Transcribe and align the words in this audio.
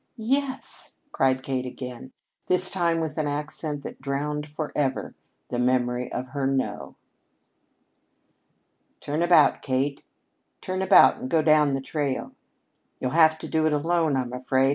"Yes," 0.17 0.97
cried 1.11 1.43
Kate 1.43 1.67
again, 1.67 2.11
this 2.47 2.71
time 2.71 3.01
with 3.01 3.19
an 3.19 3.27
accent 3.27 3.83
that 3.83 4.01
drowned 4.01 4.47
forever 4.47 5.13
the 5.49 5.59
memory 5.59 6.11
of 6.11 6.29
her 6.29 6.47
"no." 6.47 6.95
"Turn 8.99 9.21
about, 9.21 9.61
Kate; 9.61 10.03
turn 10.59 10.81
about 10.81 11.17
and 11.17 11.29
go 11.29 11.43
down 11.43 11.73
the 11.73 11.81
trail. 11.81 12.31
You'll 12.99 13.11
have 13.11 13.37
to 13.37 13.47
do 13.47 13.67
it 13.67 13.73
alone, 13.73 14.15
I'm 14.15 14.33
afraid. 14.33 14.69